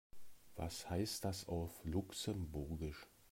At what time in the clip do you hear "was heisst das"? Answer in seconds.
0.55-1.47